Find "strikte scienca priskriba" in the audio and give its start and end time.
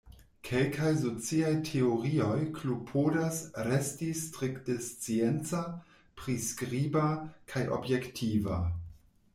4.23-7.07